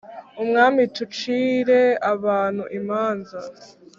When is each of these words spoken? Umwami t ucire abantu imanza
Umwami 0.41 0.81
t 0.93 0.95
ucire 1.05 1.81
abantu 2.13 2.63
imanza 2.79 3.39